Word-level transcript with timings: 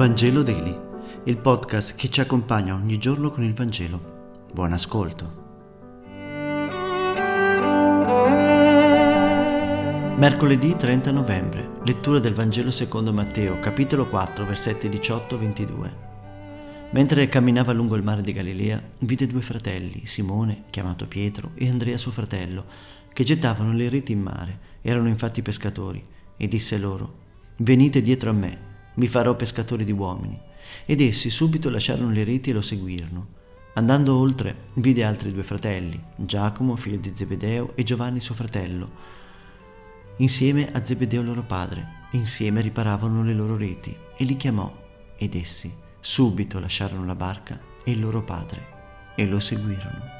Vangelo 0.00 0.42
Daily, 0.42 0.74
il 1.24 1.36
podcast 1.36 1.94
che 1.94 2.08
ci 2.08 2.22
accompagna 2.22 2.72
ogni 2.72 2.96
giorno 2.96 3.30
con 3.30 3.44
il 3.44 3.52
Vangelo. 3.52 4.46
Buon 4.50 4.72
ascolto. 4.72 5.36
Mercoledì 10.16 10.74
30 10.74 11.10
novembre, 11.10 11.68
lettura 11.84 12.18
del 12.18 12.32
Vangelo 12.32 12.70
secondo 12.70 13.12
Matteo, 13.12 13.60
capitolo 13.60 14.06
4, 14.06 14.46
versetti 14.46 14.88
18-22. 14.88 15.90
Mentre 16.92 17.28
camminava 17.28 17.74
lungo 17.74 17.94
il 17.94 18.02
mare 18.02 18.22
di 18.22 18.32
Galilea, 18.32 18.82
vide 19.00 19.26
due 19.26 19.42
fratelli, 19.42 20.06
Simone, 20.06 20.64
chiamato 20.70 21.06
Pietro, 21.06 21.50
e 21.56 21.68
Andrea 21.68 21.98
suo 21.98 22.10
fratello, 22.10 22.64
che 23.12 23.22
gettavano 23.22 23.74
le 23.74 23.90
reti 23.90 24.12
in 24.12 24.22
mare, 24.22 24.60
erano 24.80 25.08
infatti 25.08 25.42
pescatori, 25.42 26.02
e 26.38 26.48
disse 26.48 26.78
loro, 26.78 27.18
Venite 27.58 28.00
dietro 28.00 28.30
a 28.30 28.32
me 28.32 28.68
vi 29.00 29.08
farò 29.08 29.34
pescatori 29.34 29.84
di 29.84 29.92
uomini. 29.92 30.38
Ed 30.84 31.00
essi 31.00 31.30
subito 31.30 31.70
lasciarono 31.70 32.12
le 32.12 32.22
reti 32.22 32.50
e 32.50 32.52
lo 32.52 32.60
seguirono. 32.60 33.38
Andando 33.74 34.14
oltre, 34.16 34.64
vide 34.74 35.04
altri 35.04 35.32
due 35.32 35.42
fratelli, 35.42 36.00
Giacomo, 36.16 36.76
figlio 36.76 36.98
di 36.98 37.12
Zebedeo, 37.14 37.72
e 37.74 37.82
Giovanni 37.82 38.20
suo 38.20 38.34
fratello, 38.34 38.90
insieme 40.18 40.70
a 40.70 40.84
Zebedeo 40.84 41.22
loro 41.22 41.42
padre. 41.42 41.98
Insieme 42.12 42.60
riparavano 42.60 43.22
le 43.22 43.32
loro 43.32 43.56
reti, 43.56 43.96
e 44.16 44.24
li 44.24 44.36
chiamò, 44.36 44.70
ed 45.16 45.34
essi 45.34 45.72
subito 46.00 46.58
lasciarono 46.58 47.06
la 47.06 47.14
barca 47.14 47.58
e 47.84 47.92
il 47.92 48.00
loro 48.00 48.22
padre, 48.22 49.12
e 49.14 49.26
lo 49.26 49.38
seguirono. 49.38 50.19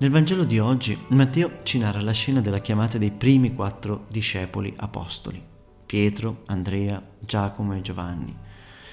Nel 0.00 0.10
Vangelo 0.10 0.44
di 0.44 0.58
oggi 0.58 0.98
Matteo 1.08 1.58
ci 1.62 1.76
narra 1.76 2.00
la 2.00 2.12
scena 2.12 2.40
della 2.40 2.60
chiamata 2.60 2.96
dei 2.96 3.10
primi 3.10 3.54
quattro 3.54 4.06
discepoli 4.08 4.72
apostoli, 4.78 5.44
Pietro, 5.84 6.40
Andrea, 6.46 7.02
Giacomo 7.18 7.74
e 7.74 7.82
Giovanni. 7.82 8.34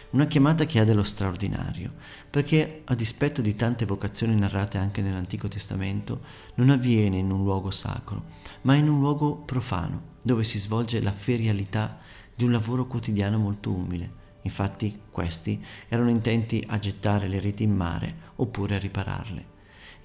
Una 0.09 0.25
chiamata 0.27 0.65
che 0.65 0.81
ha 0.81 0.83
dello 0.83 1.03
straordinario, 1.03 1.93
perché 2.29 2.81
a 2.83 2.93
dispetto 2.93 3.39
di 3.41 3.55
tante 3.55 3.85
vocazioni 3.85 4.35
narrate 4.35 4.79
anche 4.79 5.01
nell'Antico 5.01 5.47
Testamento, 5.47 6.19
non 6.55 6.69
avviene 6.71 7.19
in 7.19 7.31
un 7.31 7.41
luogo 7.41 7.71
sacro, 7.71 8.25
ma 8.63 8.75
in 8.75 8.89
un 8.89 8.99
luogo 8.99 9.37
profano, 9.37 10.15
dove 10.21 10.43
si 10.43 10.59
svolge 10.59 11.01
la 11.01 11.13
ferialità 11.13 11.99
di 12.35 12.43
un 12.43 12.51
lavoro 12.51 12.85
quotidiano 12.85 13.37
molto 13.37 13.71
umile. 13.71 14.11
Infatti 14.41 15.03
questi 15.09 15.63
erano 15.87 16.09
intenti 16.09 16.61
a 16.67 16.77
gettare 16.79 17.29
le 17.29 17.39
reti 17.39 17.63
in 17.63 17.73
mare 17.73 18.13
oppure 18.35 18.75
a 18.75 18.79
ripararle 18.79 19.55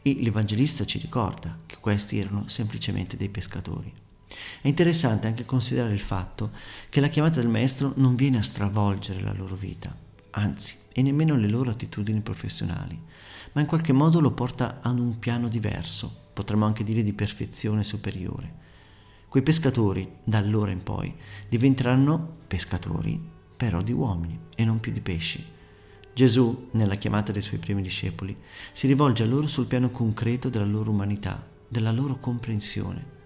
e 0.02 0.16
l'Evangelista 0.20 0.84
ci 0.84 0.98
ricorda 0.98 1.58
che 1.64 1.76
questi 1.80 2.18
erano 2.18 2.44
semplicemente 2.48 3.16
dei 3.16 3.28
pescatori. 3.28 3.92
È 4.60 4.68
interessante 4.68 5.26
anche 5.26 5.44
considerare 5.44 5.92
il 5.92 6.00
fatto 6.00 6.50
che 6.88 7.00
la 7.00 7.08
chiamata 7.08 7.40
del 7.40 7.50
Maestro 7.50 7.92
non 7.96 8.16
viene 8.16 8.38
a 8.38 8.42
stravolgere 8.42 9.20
la 9.20 9.32
loro 9.32 9.54
vita, 9.54 9.94
anzi, 10.30 10.76
e 10.92 11.02
nemmeno 11.02 11.36
le 11.36 11.48
loro 11.48 11.70
attitudini 11.70 12.20
professionali, 12.20 13.00
ma 13.52 13.60
in 13.60 13.66
qualche 13.66 13.92
modo 13.92 14.20
lo 14.20 14.32
porta 14.32 14.80
ad 14.82 14.98
un 14.98 15.18
piano 15.18 15.48
diverso, 15.48 16.28
potremmo 16.32 16.66
anche 16.66 16.84
dire 16.84 17.02
di 17.02 17.12
perfezione 17.12 17.84
superiore. 17.84 18.60
Quei 19.28 19.42
pescatori, 19.42 20.16
da 20.24 20.38
allora 20.38 20.70
in 20.70 20.82
poi, 20.82 21.14
diventeranno 21.48 22.38
pescatori, 22.46 23.20
però 23.56 23.80
di 23.82 23.92
uomini 23.92 24.38
e 24.54 24.64
non 24.64 24.80
più 24.80 24.92
di 24.92 25.00
pesci 25.00 25.60
Gesù, 26.14 26.68
nella 26.72 26.96
chiamata 26.96 27.32
dei 27.32 27.40
suoi 27.40 27.58
primi 27.58 27.80
discepoli, 27.80 28.36
si 28.70 28.86
rivolge 28.86 29.22
a 29.22 29.26
loro 29.26 29.46
sul 29.46 29.66
piano 29.66 29.90
concreto 29.90 30.50
della 30.50 30.66
loro 30.66 30.90
umanità, 30.90 31.42
della 31.66 31.90
loro 31.90 32.18
comprensione. 32.18 33.20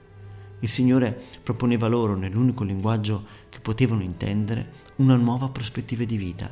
Il 0.61 0.69
Signore 0.69 1.21
proponeva 1.43 1.89
loro, 1.89 2.15
nell'unico 2.15 2.63
linguaggio 2.63 3.25
che 3.49 3.59
potevano 3.59 4.03
intendere, 4.03 4.85
una 4.97 5.17
nuova 5.17 5.49
prospettiva 5.49 6.05
di 6.05 6.17
vita, 6.17 6.49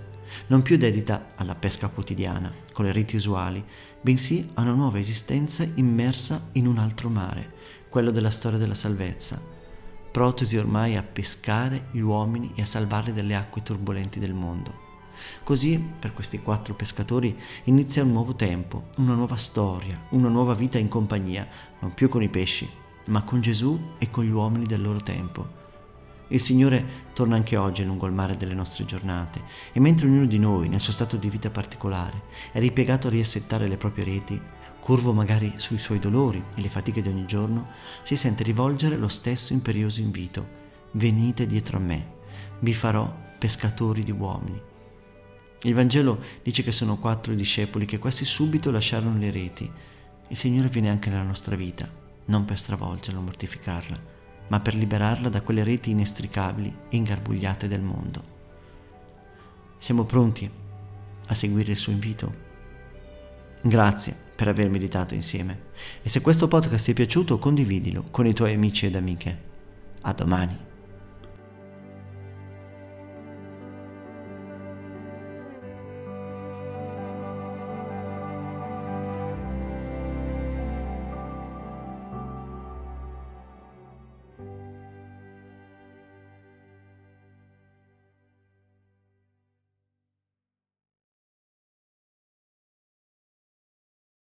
non 0.48 0.62
più 0.62 0.76
dedita 0.76 1.28
alla 1.36 1.54
pesca 1.54 1.88
quotidiana, 1.88 2.52
con 2.72 2.84
le 2.84 2.92
reti 2.92 3.14
usuali, 3.14 3.64
bensì 4.00 4.50
a 4.54 4.62
una 4.62 4.72
nuova 4.72 4.98
esistenza 4.98 5.64
immersa 5.74 6.48
in 6.52 6.66
un 6.66 6.78
altro 6.78 7.08
mare, 7.08 7.52
quello 7.88 8.10
della 8.10 8.30
storia 8.30 8.58
della 8.58 8.74
salvezza, 8.74 9.40
protesi 10.10 10.56
ormai 10.56 10.96
a 10.96 11.02
pescare 11.04 11.86
gli 11.92 12.00
uomini 12.00 12.52
e 12.56 12.62
a 12.62 12.66
salvarli 12.66 13.12
dalle 13.12 13.36
acque 13.36 13.62
turbolenti 13.62 14.18
del 14.18 14.34
mondo. 14.34 14.83
Così 15.42 15.78
per 15.98 16.12
questi 16.12 16.40
quattro 16.40 16.74
pescatori 16.74 17.36
inizia 17.64 18.02
un 18.02 18.12
nuovo 18.12 18.34
tempo, 18.34 18.88
una 18.98 19.14
nuova 19.14 19.36
storia, 19.36 20.06
una 20.10 20.28
nuova 20.28 20.54
vita 20.54 20.78
in 20.78 20.88
compagnia, 20.88 21.46
non 21.80 21.94
più 21.94 22.08
con 22.08 22.22
i 22.22 22.28
pesci, 22.28 22.68
ma 23.06 23.22
con 23.22 23.40
Gesù 23.40 23.78
e 23.98 24.08
con 24.10 24.24
gli 24.24 24.30
uomini 24.30 24.66
del 24.66 24.82
loro 24.82 25.00
tempo. 25.00 25.62
Il 26.28 26.40
Signore 26.40 27.10
torna 27.12 27.36
anche 27.36 27.56
oggi 27.56 27.84
lungo 27.84 28.06
il 28.06 28.12
mare 28.12 28.36
delle 28.36 28.54
nostre 28.54 28.86
giornate 28.86 29.42
e 29.72 29.80
mentre 29.80 30.06
ognuno 30.06 30.24
di 30.24 30.38
noi, 30.38 30.68
nel 30.68 30.80
suo 30.80 30.92
stato 30.92 31.16
di 31.16 31.28
vita 31.28 31.50
particolare, 31.50 32.22
è 32.50 32.58
ripiegato 32.58 33.08
a 33.08 33.10
riassettare 33.10 33.68
le 33.68 33.76
proprie 33.76 34.04
reti, 34.04 34.40
curvo 34.80 35.12
magari 35.12 35.52
sui 35.56 35.78
suoi 35.78 35.98
dolori 35.98 36.42
e 36.54 36.60
le 36.62 36.70
fatiche 36.70 37.02
di 37.02 37.08
ogni 37.08 37.26
giorno, 37.26 37.68
si 38.02 38.16
sente 38.16 38.42
rivolgere 38.42 38.96
lo 38.96 39.08
stesso 39.08 39.52
imperioso 39.52 40.00
invito. 40.00 40.62
Venite 40.92 41.46
dietro 41.46 41.76
a 41.76 41.80
me, 41.80 42.12
vi 42.60 42.72
farò 42.72 43.14
pescatori 43.38 44.02
di 44.02 44.12
uomini. 44.12 44.72
Il 45.64 45.72
Vangelo 45.72 46.20
dice 46.42 46.62
che 46.62 46.72
sono 46.72 46.98
quattro 46.98 47.32
i 47.32 47.36
discepoli 47.36 47.86
che 47.86 47.98
quasi 47.98 48.26
subito 48.26 48.70
lasciarono 48.70 49.18
le 49.18 49.30
reti. 49.30 49.70
Il 50.28 50.36
Signore 50.36 50.68
viene 50.68 50.90
anche 50.90 51.08
nella 51.08 51.22
nostra 51.22 51.56
vita, 51.56 51.90
non 52.26 52.44
per 52.44 52.58
stravolgerla 52.58 53.18
o 53.18 53.22
mortificarla, 53.22 54.02
ma 54.48 54.60
per 54.60 54.74
liberarla 54.74 55.30
da 55.30 55.40
quelle 55.40 55.64
reti 55.64 55.90
inestricabili 55.90 56.74
e 56.90 56.96
ingarbugliate 56.96 57.66
del 57.66 57.80
mondo. 57.80 58.32
Siamo 59.78 60.04
pronti 60.04 60.50
a 61.28 61.34
seguire 61.34 61.72
il 61.72 61.78
suo 61.78 61.92
invito? 61.92 62.42
Grazie 63.62 64.14
per 64.36 64.48
aver 64.48 64.68
meditato 64.68 65.14
insieme 65.14 65.70
e 66.02 66.10
se 66.10 66.20
questo 66.20 66.46
podcast 66.46 66.84
ti 66.84 66.90
è 66.90 66.94
piaciuto 66.94 67.38
condividilo 67.38 68.04
con 68.10 68.26
i 68.26 68.34
tuoi 68.34 68.52
amici 68.52 68.84
ed 68.84 68.96
amiche. 68.96 69.52
A 70.02 70.12
domani. 70.12 70.72